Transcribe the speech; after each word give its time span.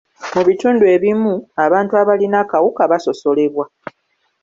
Mu 0.35 0.41
bitundu 0.47 0.83
ebimu, 0.95 1.33
abantu 1.65 1.93
abalina 2.01 2.37
akawuka 2.43 2.83
basosolebwa. 2.91 3.65